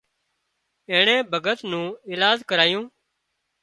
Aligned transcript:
اينڻي 0.89 1.17
ڀڳت 1.31 1.59
نو 1.71 1.81
ايلاز 2.09 2.37
ڪرايو 2.49 2.81